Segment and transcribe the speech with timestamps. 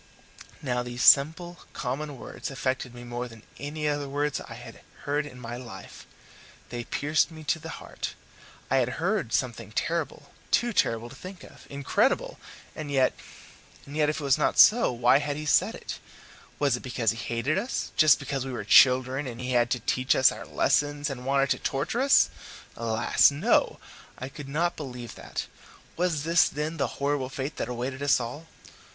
[0.63, 5.27] Now these simple, common words affected me more than any other words I have heard
[5.27, 6.07] in my life.
[6.69, 8.15] They pierced me to the heart.
[8.71, 12.39] I had heard something terrible too terrible to think of, incredible
[12.75, 13.13] and yet
[13.85, 15.99] and yet if it was not so, why had he said it?
[16.57, 19.79] Was it because he hated us, just because we were children and he had to
[19.81, 22.31] teach us our lessons, and wanted to torture us?
[22.75, 23.29] Alas!
[23.29, 23.77] no,
[24.17, 25.45] I could not believe that!
[25.95, 28.47] Was this, then, the horrible fate that awaited us all?